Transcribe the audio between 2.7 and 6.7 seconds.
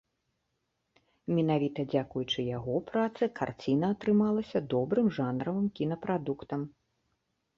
працы, карціна атрымалася добрым жанравым кінапрадуктам.